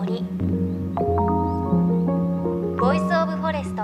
[0.00, 0.22] 森。
[2.78, 3.82] Voice of Forest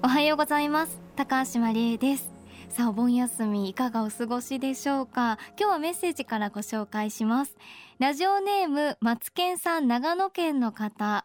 [0.00, 1.00] おはようございます。
[1.16, 2.30] 高橋真理恵です。
[2.68, 5.38] さあお盆休みいかがお過ごしでしょうか？
[5.58, 7.56] 今日はメッセージからご紹介します。
[7.98, 11.24] ラジオネーム松健さん長野県の方。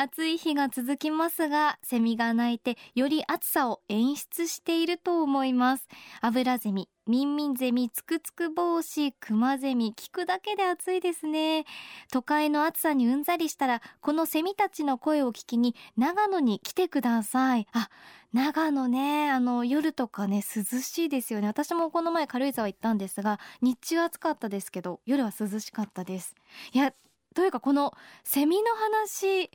[0.00, 5.88] 暑い日が続きますがセミが鳴いてより暑さを演出していると思います。
[6.20, 11.64] アブラゼミミンミンゼミツクツク帽子クマゼミ聞くだけで暑いですね。
[12.12, 17.66] 都会の暑さにうんざりしたらこのセミたちの声を聞きに長野に来てください。
[17.72, 17.88] あ
[18.32, 19.32] 長野ね。
[19.32, 21.48] あの夜とかね涼しいですよね。
[21.48, 26.36] 私もこの前軽井沢行ったんですが日中暑かったですけど夜は涼しかったです。
[26.72, 26.92] いや
[27.34, 29.50] というかこのセミの話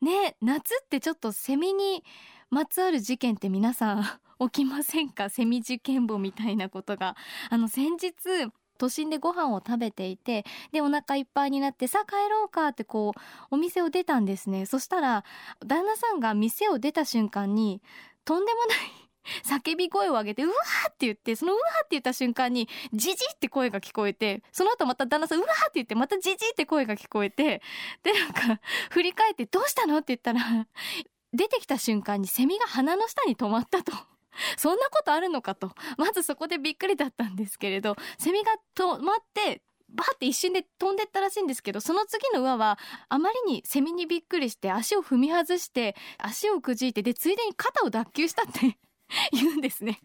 [0.00, 2.02] ね夏ってちょっとセミに
[2.50, 4.04] まつわる事件って皆さん
[4.40, 5.28] 起きませんか？
[5.30, 7.16] セミ事件簿みたいなことが。
[7.50, 8.12] あの先日
[8.78, 14.64] 都心でご飯を食べていてでお腹いっぱいになってさあ帰ろうかってこうお店を出たんですね。
[14.64, 15.24] そしたら
[15.66, 17.82] 旦那さんが店を出た瞬間に
[18.24, 19.09] とんでもない
[19.44, 27.62] 叫び声を上げて、うわーって言って、そのうわーって言った瞬間に、じじって声が聞こえて、その後また旦那さん、うわーって言って、またじじって声が聞こえて、
[28.02, 30.66] で、なんか、振り返って、どうしたのって言ったら、
[31.32, 33.92] 出てきた瞬間にセミが鼻の下に止まったと。
[34.56, 35.72] そんなことあるのかと。
[35.98, 42.78] まずそこでびっくりだったんですけれど、セミが止まって、バーって一瞬で飛んでったらしいんですけどその次の輪は
[43.08, 48.78] あまりにセミにびっくりして足を踏み外して足をくじいてでついでに肩を脱臼したって
[49.32, 49.98] 言うんですね。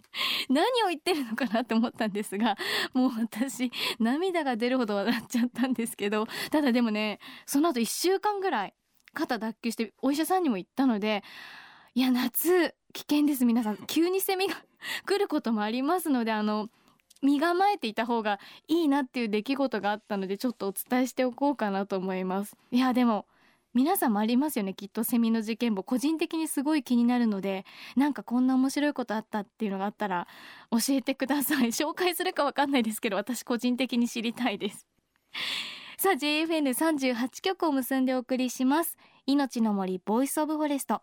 [0.50, 2.58] 何を言ってるのかなと思ったんですが
[2.94, 8.74] もう私涙が出るほど笑っちゃったんですけどただでもねその後1週間ぐらい
[9.14, 11.24] 肩脱臼してお医者さんにも行ったので
[11.94, 13.46] いや夏危険です。
[13.46, 14.56] 皆さん急にセミが
[15.06, 16.70] 来ることもありますのであの
[17.22, 22.56] 身構えていた方がいいなっていう出来事があったのでちょっとお伝えしておこうかなと思います。
[22.72, 23.26] いやでも
[23.76, 25.84] 皆さんもありますよねきっとセミの事件簿。
[25.84, 27.66] 個人的にすごい気になるので
[27.98, 30.28] なんかこんな面白いことあったっていうのがあったら
[30.72, 31.68] 教えてください。
[31.76, 34.88] 紹介するかわかんないですけど私個人的に知りたいです。
[36.00, 38.98] さあ JFN38 曲を結んでお送りします。
[39.26, 41.02] 命の森 Voice of Forest。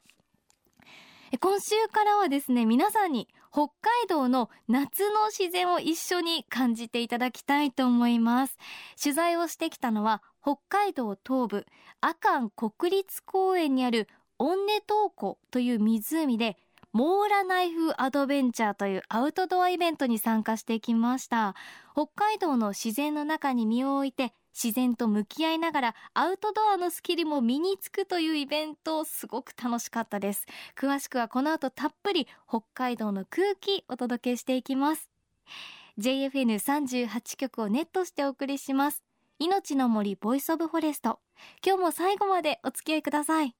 [1.40, 8.56] 今週からはですね皆さんに北海道の夏の自然を一緒に感じていただきたいと思います。
[9.00, 11.66] 取材をしてきたのは北海道東部
[12.00, 14.08] 阿寒国立公園にある
[14.38, 16.56] オンネトー湖という湖で
[16.92, 21.54] モーラナイフアドベンチャーというアウトドアイベントに参加してきました。
[21.94, 30.46] 北海道の自然の中に身を置いて自然と向き合いながらアウトドアのスキルも身につくというイベントすごく楽しかったです。
[30.76, 35.10] 詳しくはこの後たっぷり北海道の空気お届けしていきます。
[35.98, 39.02] JFN38 曲をネットしてお送りします。
[39.38, 41.18] 命の森 Voice of Forest。
[41.66, 43.54] 今日も最後までお付き合いください。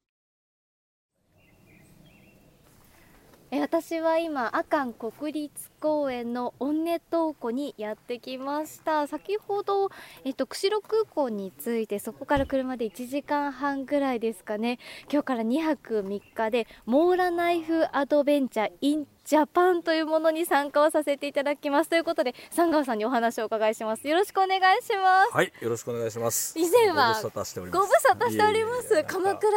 [3.55, 9.07] え私は今阿寒国立公園のオンネトーコにやってきました。
[9.07, 9.91] 先ほど、
[10.25, 14.79] えっと、釧路空港に着いてそこから車で1時間半ぐらいですかね。
[15.13, 21.91] 今日から2泊3日でモーラナイフアドベンチャーインジャパンというものに参加をさせていただきます。
[21.91, 24.09] ということで三川さんにお話をお伺いします。
[24.09, 25.31] よろしくお願いします。
[25.31, 26.59] はいよろしくお願いします。
[26.59, 27.93] 以前はご無沙汰しておりごます。
[27.93, 29.05] 無沙汰しております。
[29.05, 29.51] 鎌倉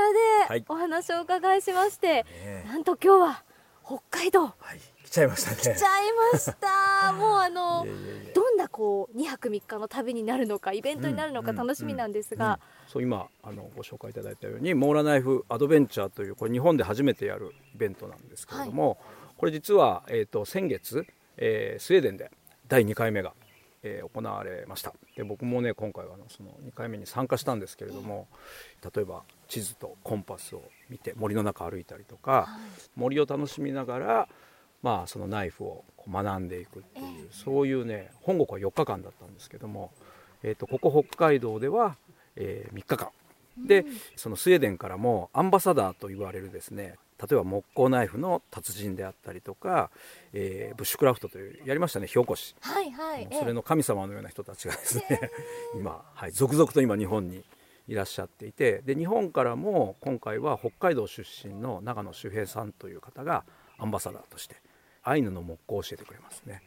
[0.50, 3.55] でお話をお伺いしまして、ねなんと今日は
[3.86, 4.46] 北海道。
[4.46, 4.80] はい。
[5.04, 5.58] 来ちゃいましたね。
[5.58, 5.78] 来ちゃい
[6.34, 7.14] ました。
[7.14, 7.86] もうあの
[8.34, 12.40] どんなこう2泊3日の旅になるのかイベントになるのかうん楽しみなんですうん。
[12.40, 18.98] が、そう今あのご紹介いただいたようにモーラナイフアドベンチャーというこれ日本で初めてやるイベントなんですけれども、
[19.38, 21.06] これ実は、えー、と先月、
[21.38, 22.32] えースウェーデンで
[22.68, 23.34] 第2回目が、
[23.86, 24.94] えー行われました。
[25.16, 28.28] で僕もね今回はその2回目に参加したんですけれども
[28.96, 32.50] 例えば地図とコンパスを見て森の中歩いたりとか、
[32.96, 34.28] 森を楽しみながら
[34.82, 39.92] まあそのナイフをこう学んでいくっていう、そういうね本国は4日間だったんですけども、
[40.42, 41.96] えー、とここ北海道では、
[42.36, 43.10] え3日間。
[43.58, 43.86] で
[44.16, 49.90] そのスウェーデンからもアンバサダーと言われるですね例えば木工ナイフの達人であったりとか、
[50.34, 52.56] えーブッシュクラフトというやりましたね火起こし。
[52.60, 55.32] はいはいそれの神様のような人たちがですね、
[55.76, 57.44] 今、はい、続々と今日本に
[57.88, 63.46] いらっしゃっていてで日本からも今回は北海道出身の長野周平さんという方が
[63.78, 64.56] アンバサダーとして
[65.04, 66.62] アイヌの木工を教えてくれますね。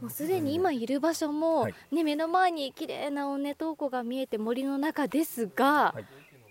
[0.00, 1.74] もうすでに今いる場所も、はい。
[1.90, 6.04] ね、目の前に綺麗な尾根東湖が見えて森の中ですが、はい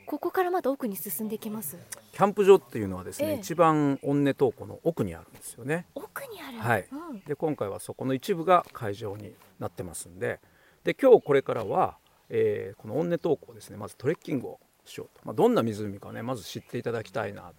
[0.06, 1.78] ここからまだ奥に進んでいきます。
[2.12, 3.36] キャンプ場っていうのはですね、ええ。
[3.40, 5.28] 一番温根東湖の奥にある。
[5.30, 6.58] んですよね奥にある。
[6.60, 6.88] はい。
[6.92, 7.20] うん。
[7.22, 10.40] で今回はそこの一部が会場になってますんで。
[10.84, 11.98] で今日これからは、
[12.30, 17.52] えーこのオンネトー湖をですねまずトレッキングをしようと、まあ、どんな湖かねまず知っていただきたいな。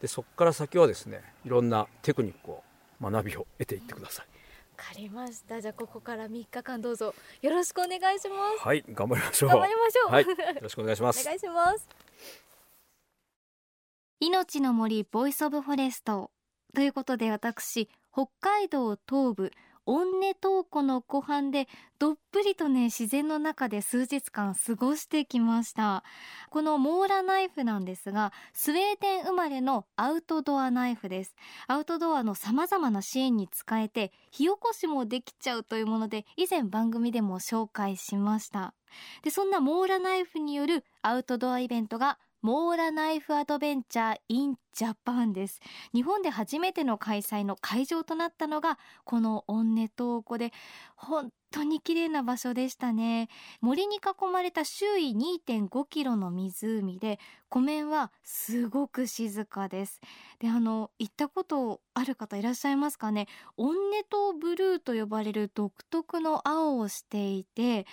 [0.00, 2.62] でそこから先はですねいろんなテクニックを
[3.00, 4.26] 学びを得ていってください。
[4.26, 4.32] わ
[4.76, 5.60] かりました。
[5.60, 7.14] じゃあここから3日間どうぞ。
[7.42, 8.64] よろしくお願いします。
[8.64, 9.50] はい頑張りましょう。
[9.50, 10.12] 頑張りましょう。
[10.12, 11.20] はいよろしくお願いします。
[11.22, 11.88] お願いします。
[14.20, 16.30] 命の森 Voice of Forest
[16.74, 19.50] ということで私北海道東部
[19.86, 21.68] 温根東湖の湖畔で
[21.98, 26.04] どっぷりとね自然の中で数日間過ごしてきました。
[26.50, 31.34] このモーラナイフなんですがスウェーデン生まれのアウトドアナイフです。
[31.68, 38.74] アウトドアの様々な支援に使えて火起こしもできちゃうというもので以前番組でも紹介しました。
[39.22, 45.58] でそんなモーラナイフによるアウトドアイベントがモーラナイフアドベンチャー in ジャパンです。
[45.92, 50.52] 日本で初めての開催の会場となったのがこの温根東湖で
[50.94, 53.28] 本当に綺麗な場所でしたね。
[53.60, 60.00] 森に囲まれた周囲2.5キロの湖で湖面はすごく静かです。
[60.38, 63.26] であの行ったことある方いらっしゃいますかね？
[63.56, 67.88] 温根島ブルーと呼ばれる独特の青をしていて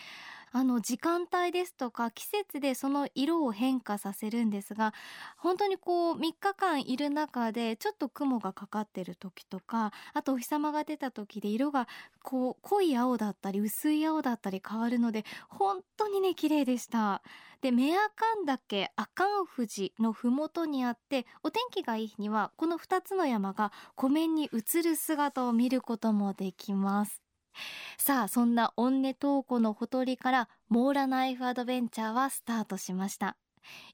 [0.55, 4.93] あの時間帯ですとか季節でその色を変化させるんですが
[5.35, 11.87] 本当にこう3日間いる中でちょっと雲がかかってる時とかあとお日様が出た時で色が
[12.21, 17.23] こう濃い青だったり薄い青だったり変わるので本当にね綺麗でした。
[17.61, 27.22] でメアカン岳阿寒富士の麓にあってお天気がいい日にはこの2つの山が湖面に映る姿を見ることもできます。
[27.97, 33.37] さあそんな温根東湖のほとりからモーラナイフアドベンチャーはスタートしました。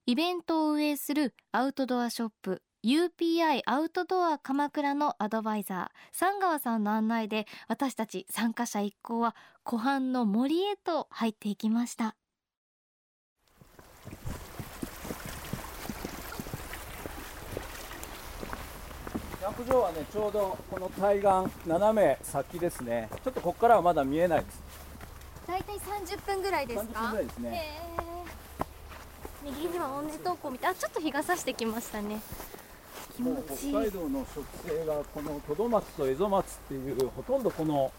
[0.06, 12.15] イベントを運営するアウトドアショップ UPI アウトドア鎌倉のアドバイザー三川さんの案内で私たち参加者一行は湖畔の森へと入っていきました。
[19.39, 21.27] キャンプ場はねちょうどこの対岸
[21.65, 23.07] 斜め先ですね。
[23.24, 24.62] ちょっとここからはまだ見えないです。
[25.47, 27.81] だいたい30分ぐらいです30分かぐらいですね。
[29.41, 32.19] 右には温根東湖みたいあちょっと日が差してきましたね。
[33.15, 37.94] 気持ちいい北海道の植生がこのトドマツとエゾマツっていうほとんどこの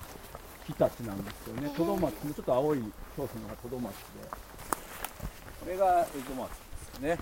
[0.66, 1.62] 木たちなんですよね。
[1.64, 1.66] え。
[1.68, 4.28] ートドマツもちょっと青い表紙がトドマツで。
[4.28, 7.18] これがエゾマツですね。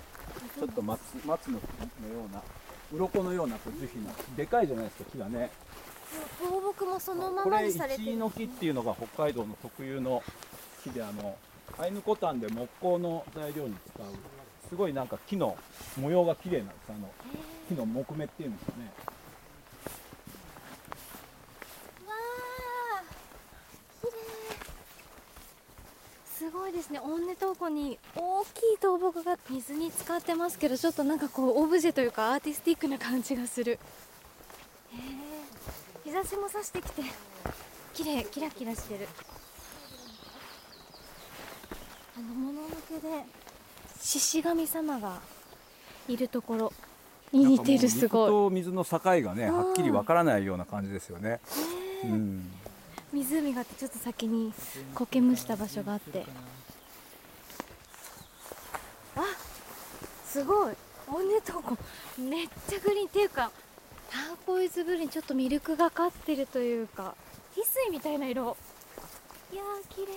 [0.59, 1.63] ちょっと松松の木
[2.03, 2.41] のような
[2.93, 5.51] 鱗のようなこう樹皮のでかいじゃないですか木がね。
[6.41, 10.23] 倒木もそのまこれまにされてイチイの木っていうのが北海道の特有の
[10.83, 11.35] 木であの
[11.77, 14.05] アイヌコタンで木工の材料に使う
[14.69, 15.55] すごいなんか木の
[16.01, 16.77] 模様が綺麗なんです。
[16.89, 17.09] あの
[17.67, 18.91] 木の木目っていうんですよね
[22.07, 22.13] わ
[22.99, 23.03] あ
[24.01, 24.11] 綺麗
[26.49, 26.99] すごいですね。
[26.99, 28.49] 温根東湖に大きい
[28.81, 33.73] 倒木が水に浸かってますけどちょっとなんかこうオブジェというかアーティスティックな感じがする。
[33.73, 33.77] へ
[34.95, 37.03] え日差しも差してきて
[37.93, 39.07] 綺麗キラキラしてる。
[42.17, 43.25] あのもののけで
[44.01, 45.21] 獅子神様が
[46.07, 46.73] いるところ
[47.31, 48.49] に似てるすごい。
[48.49, 51.41] 水と水の境がねうんはっきりわからないような感じですよね、
[52.05, 52.51] うん、
[53.11, 54.53] 湖があってちょっと先に
[54.93, 56.25] 苔むした場所があって。
[59.15, 59.21] あ
[60.25, 60.75] すごい。
[61.11, 61.77] 温根東湖
[62.19, 63.51] めっちゃグリーンっていうか
[64.11, 67.15] ターコイズブルーにちょっとミルクがかってるというか
[67.55, 68.55] 翡翠みたいな色。
[69.51, 70.07] いやー綺麗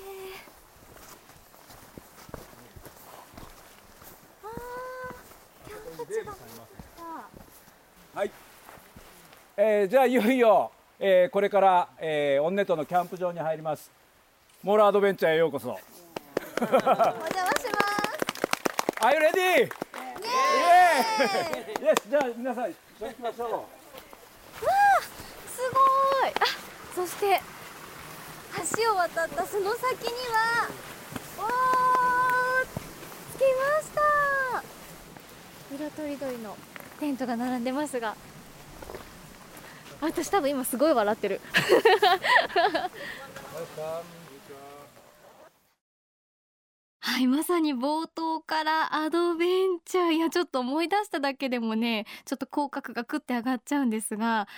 [4.45, 6.35] あーキャンプ地が。
[8.15, 8.31] はい、
[9.57, 10.71] えーじゃあいよいよ、
[11.05, 13.91] えーこれから、えー、オンネットのキャンプ場に入ります。
[14.63, 15.71] モーラーアドベンチャーへようこそ。
[15.71, 15.73] お
[16.65, 17.35] 邪魔します。
[19.01, 19.41] Are you ready?
[19.41, 22.09] イエーイ Yes.
[22.09, 23.49] じゃあ皆さん一緒に行きましょう。
[25.51, 26.31] すごい。
[26.31, 26.35] あ
[26.95, 27.41] そして
[28.77, 30.71] 橋を渡ったその先には
[31.37, 32.65] おー
[33.35, 35.75] 着きました。
[35.75, 36.57] 色とりどりの
[37.01, 38.15] テントが並んでますが
[40.03, 41.41] 私多分今すごい笑ってる。
[47.05, 50.13] はいまさに冒頭からアドベンチャー。
[50.15, 54.49] いやちょっと思い出しただけでもねちょっと口角がクッて上がっちゃうんですが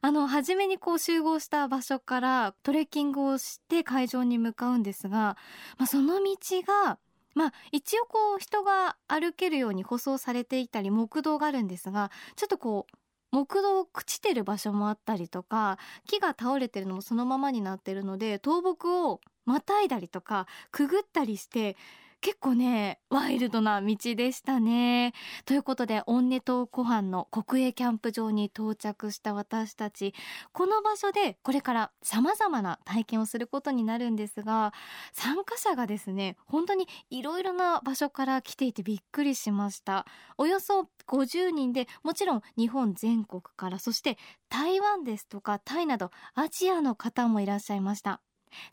[0.00, 5.36] あの初めにこう集合した場所からトレッキングをして会場に向かうんですが、
[5.78, 6.98] まあ、その道が
[7.34, 12.96] まあ一応こう人が歩けるように舗装されていたり木道があるんですがちょっとこう
[13.32, 21.76] 木道を朽ちてる場所もあったりとか木が倒れてるのもそのままになってるので倒木をまたいだりとかくぐったりして
[22.22, 25.12] 結構ねワイルドな道でしたね。
[25.44, 30.14] ということでオンネ島湖畔の国営キャンプ場に到着した私たち。
[30.52, 34.72] この場所でこれから様々な体験をすることになるんですが
[35.12, 40.06] 参加者がですね本当にいろいろな場所から来ていてびっくりしました。
[40.38, 44.16] およそ50人でもちろん日本全国からそして
[44.48, 48.20] 台湾ですとかタイなどアジアの方もいらっしゃいました。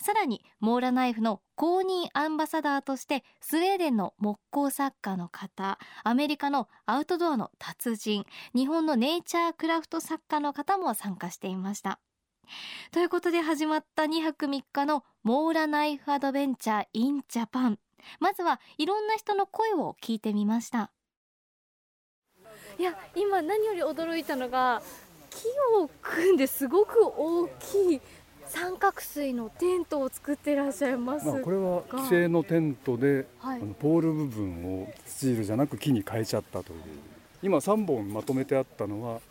[0.02, 12.00] さらにモーラナイフの公認アンバサダーとしてスウェーデンの木工作家の方アメリカのアウトドアの達人日本のネイチャークラフト作家の方も参加していました。
[12.92, 17.80] ということで始まった2泊3日のモーラナイフアドベンチャーインジャパン。
[18.20, 20.92] まずはいろんな人の声を聞いてみました。
[22.78, 24.82] いや今何より驚いたのが
[25.30, 25.46] 木
[25.78, 28.02] を組んですごく大きい
[28.50, 36.80] 三角錐のテントを作っていらっしゃいます、まあ、これは既製のテントで、はい、あのポール部分をスチールじゃなく木に変えちゃったという。
[37.42, 39.22] 今3本まとめてあったのは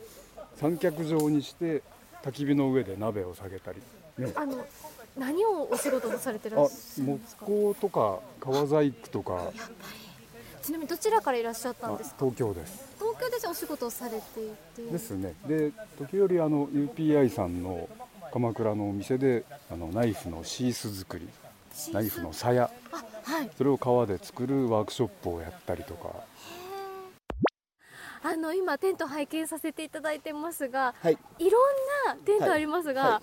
[0.57, 1.83] 三脚状にして
[2.23, 3.83] 焚き火の上で鍋を下げたり、
[4.17, 4.65] ね、あの
[5.17, 7.45] 何をお仕事をされてらっしゃるんですか？
[7.47, 9.53] 木工とか革細工とか。
[10.63, 12.17] ちなみにどちらからいらっしゃったんですか？
[12.19, 12.89] 東京です。
[12.99, 14.91] 東京でお仕事をされていて。
[14.91, 15.35] ですね。
[15.47, 17.89] で時折あの UPI さんの
[18.33, 21.29] 鎌倉のお店であのナイフのシース作り
[21.93, 22.69] ナイフの鞘、は
[23.43, 26.11] い、それを革で作るワークショップをやったりとか。
[28.21, 31.53] あの今テント拝見させていただいてますが、はい、いろん
[32.09, 33.13] なテントありますが、はい。
[33.13, 33.23] はい、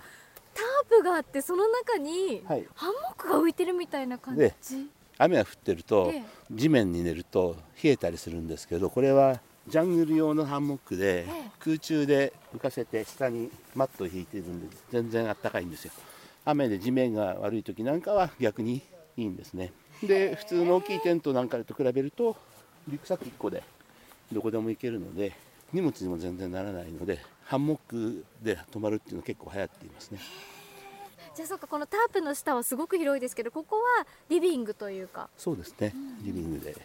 [0.54, 6.12] タープがあってその中にハンモックが浮いてるみたいな感じ、雨が降ってると、
[6.50, 11.26] 地面に寝ると冷えたりするんですけどこれはジャングル用のハンモックで
[11.58, 15.92] 空中で浮かせて下にマットを引いてるんで全然あったかいんですよ。
[16.44, 18.80] 雨で地面が悪い時なんかは逆に
[19.16, 19.72] いいんですね。
[20.02, 22.36] で普通の大きいテントなんかと比べると
[22.86, 23.64] リュックサック1個で
[24.30, 25.32] どこでも行けるので
[25.72, 30.20] 荷物にも全然ならないのでハンモックで泊まるっていうの結構流行っていますね。
[31.34, 35.28] じゃあそうかこのタープの下はすごく広いですけどここはリビングというか。
[35.36, 35.92] そうですね、
[36.22, 36.76] リビングで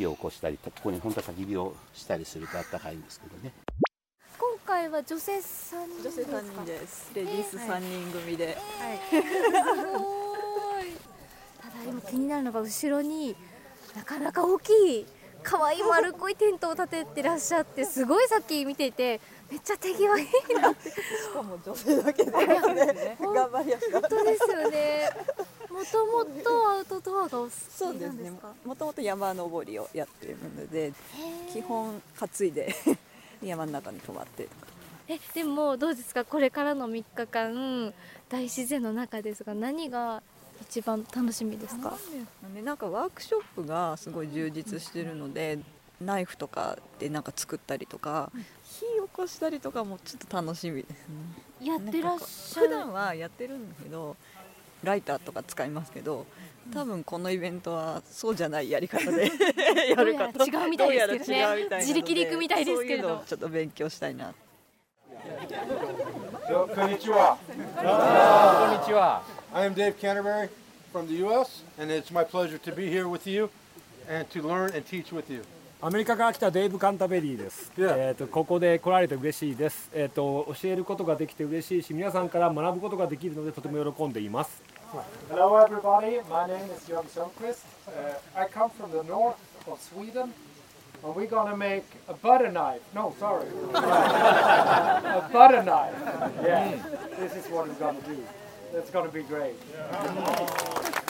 [0.00, 3.52] 火を起こしたりここに本当は焚き火をしたりするとあったかいんですけどね。
[4.38, 7.10] 今回は女性3人女性3人です。
[7.14, 9.20] レディース3人組で、はい、すご
[10.80, 10.92] い
[11.60, 13.36] ただ今気になるのが後ろに
[13.94, 15.06] なかなか大きい
[15.42, 20.26] 可愛い丸っこいテントを立ててらっしゃってすごいさっき見ていてめっちゃ手際いい
[20.60, 20.90] なって。
[20.90, 20.96] し
[21.34, 25.10] かも女性だけで、ね、頑張りやす本当ですよね
[25.70, 28.32] もともとアウトドアがお好きそうですね。
[28.64, 30.92] もともと山登りをやってるので
[31.52, 32.74] 基本担いで
[33.42, 34.48] 山の中に泊まって
[35.08, 36.24] えでもどうですか？
[36.24, 37.94] これからの3日間
[38.28, 40.22] 大自然の中ですが何が
[40.60, 41.96] 一番楽しみですか？
[42.54, 45.58] ね、なんかワークショップがすごい充実してるので
[46.00, 48.32] ナイフとかでなんか作ったりとか、
[48.64, 51.66] 火起こしたりとかもちょっと楽しみですね。
[51.66, 52.68] やってらっしゃる。
[52.68, 54.16] 普段はやってるんだけど
[54.82, 56.26] ライターとか使いますけど
[56.72, 59.30] 多分このイベントはそうじゃないやり方で
[59.90, 60.46] やるかと。
[60.46, 61.68] 違うみたいですけどね。
[61.78, 63.22] 自力で行くみたいですけど。
[63.26, 64.32] ちょっと勉強したいな。
[66.74, 67.38] こんにちは。
[67.46, 69.22] こんにちは。
[69.52, 70.48] I am Dave Canterbury
[70.92, 73.50] from the US and it's my pleasure to be here with you
[74.08, 75.44] and to learn and teach with you.
[75.82, 77.72] アメリカから来たデイブ・カンタベリーです。
[77.78, 79.90] えっ、とここで来られて嬉しいです。
[79.94, 84.62] えっ、ー、と教えることができて嬉しいし、皆さんから学ぶことができるのでとても喜んでいます。
[84.90, 87.62] Hello everybody, my name is Jan Sundqvist.
[87.86, 89.36] Uh, I come from the north
[89.68, 90.34] of Sweden.
[91.04, 92.80] And we're gonna make a butter knife.
[92.92, 93.46] No, sorry.
[93.72, 95.94] a butter knife.
[96.42, 96.76] Yeah,
[97.16, 98.18] this is what it's gonna do.
[98.74, 99.54] It's gonna be great.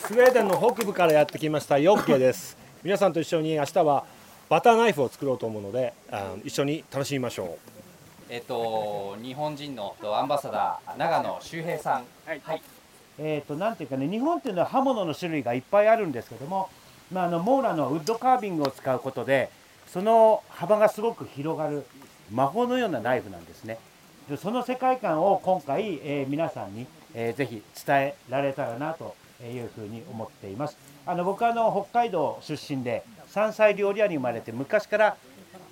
[0.07, 2.59] スウェーデンの北部からやってきましたヨッケです。
[2.83, 4.05] 皆さんと一緒に明日は
[4.51, 7.59] バターナイフを作ろうと思うのであ一緒に楽しみましょう。
[8.29, 12.05] えっと日本人のアンバサダー長野修平さん。
[12.27, 12.41] はい。
[12.45, 12.63] はい、
[13.23, 16.71] えっ、となんていうかね日本っていうのは刃物の種類がいっぱいあるんですけども、
[17.13, 19.51] まああのモーラのウッドカービングを使うことで
[19.87, 21.85] その幅がすごく広がる
[22.33, 23.79] 魔法のようなナイフなんですね。
[24.29, 30.77] でその世界観を今回、えー、皆さんに、えー、ぜひ伝えられたらなというふうに思っています。
[31.05, 35.17] あの僕はあの北海道出身で山菜料理屋に生まれて昔から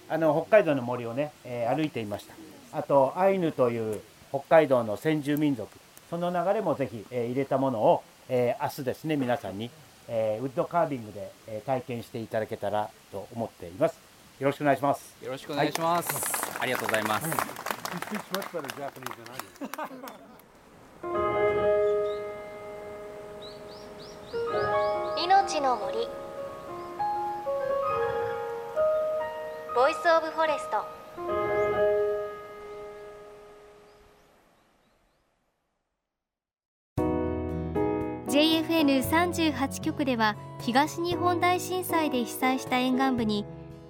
[0.09, 2.35] あの北海道の森をね、えー、歩いていました
[2.73, 4.01] あとアイヌという
[4.31, 5.69] 北海道の先住民族
[6.11, 9.71] その流れもぜひ、えー、入れたものを、えー、明日ですね皆さんに
[10.09, 14.01] えー、ウッドカービングで、えー、体験していただけたらと思っています。
[14.41, 15.15] よろしくお願いします。
[15.23, 16.11] よろしくお願いします、
[16.53, 17.29] はい、ありがとうございます、
[25.23, 26.09] 命の森
[29.75, 31.48] Voice of Forest
[38.39, 43.45] JFN38 局では東日本大震災で被災した沿岸部に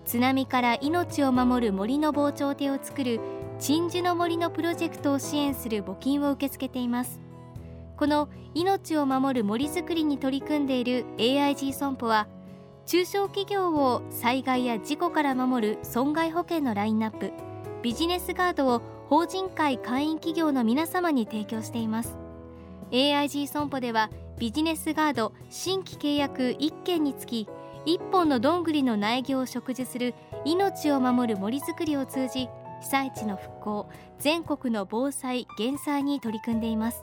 [0.07, 3.21] 津波から命を守る森の防潮堤を作る
[3.59, 7.21] 鎮守の森のプロジェクトを支援する募金を受け付けています。
[7.99, 12.27] この命を守る森づくりに取り組んでいる AIG 損保は
[12.87, 17.33] 中小企業を災害や事故から守る損害保険のラインナップ
[17.83, 22.28] ビジネスガードを法人会会員企業の皆様に提供しています。
[22.91, 27.49] AIG 損保ではビジネスガード新規契約1件につき
[27.87, 30.15] 1本のどんぐりの苗木を植樹する
[30.45, 32.49] 命を守る森づくりを通じ
[32.81, 37.03] 被災地の復興全国の防災減災に取り組んでいます。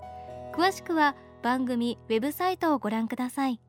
[0.54, 3.60] 詳しくは番組ウェブサイトをご覧ください。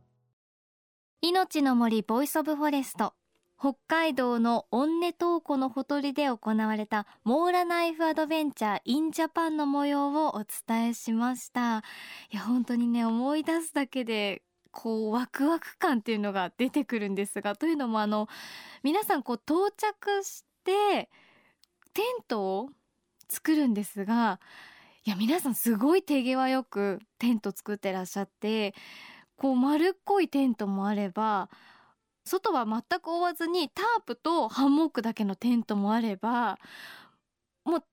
[1.21, 3.13] 命の森 Voice of Forest。
[3.59, 11.83] 北海道のオンネトー湖のほとりで行われたモーラナイフアドベンチャーインジャパンの模様をお伝えしました。
[12.31, 18.29] いや本当にね思い出すだけでこうワクワク感っていうのが出てくるんですがというのもあの
[18.83, 21.09] 皆さんこう到着して
[21.95, 22.69] テントを
[23.27, 24.39] 作るんですが
[25.07, 28.75] いや皆さんすごい手際よくテント作ってらっしゃって
[29.37, 31.49] こう丸っこいテントもあれば
[32.27, 36.59] 外は全く覆わずにタープとハンモックだけのテントもあれば
[37.65, 37.87] もうタ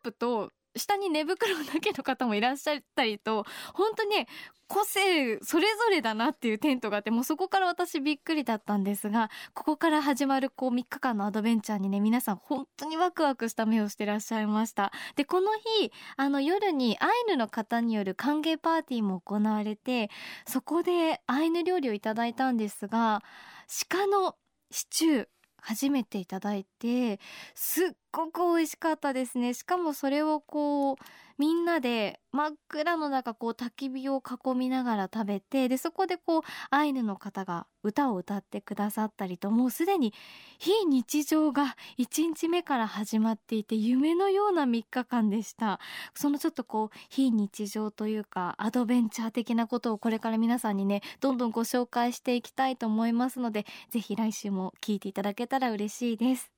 [0.00, 4.26] ープと下に寝袋だけの方もいらっしゃったりと本当に
[4.68, 14.92] 個性それぞれだなっていうテントがあってもうそこから私びっくりだったんですがここから始まるこう3日間のアドベンチャーにね皆さん本当にワクワクした目をしてらっしゃいました。
[15.16, 20.10] でこの日あの夜にアイヌの方による歓迎パーティーも行われて
[20.46, 23.22] そこでアイヌ料理をいただいたんですが
[23.68, 24.34] 鹿の
[24.70, 25.26] シチュー
[25.60, 27.20] 初めていただいて
[27.54, 29.54] すっごく美味しかったですね。
[29.54, 30.96] しかもそれをこう
[31.38, 40.12] みんなで真っ暗の中こう焚き火を囲みながら食べてでそこでこうアイヌの方が歌を歌ってくださったりともうすでに
[40.58, 45.78] 非日常が1日目から始まっていて夢のような3日間でした。
[46.16, 56.57] そのちょっとこう非日常というかアドベンチャー的なことをこれから皆さんにねどんどんご紹介していきたいと思いますのでぜひ来週も聞いていただけたら嬉しいです。